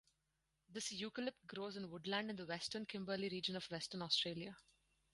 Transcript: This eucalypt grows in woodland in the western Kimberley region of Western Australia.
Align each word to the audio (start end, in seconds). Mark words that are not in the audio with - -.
This 0.67 0.91
eucalypt 0.91 1.45
grows 1.45 1.77
in 1.77 1.91
woodland 1.91 2.31
in 2.31 2.35
the 2.35 2.47
western 2.47 2.87
Kimberley 2.87 3.29
region 3.29 3.55
of 3.55 3.69
Western 3.69 4.01
Australia. 4.01 4.57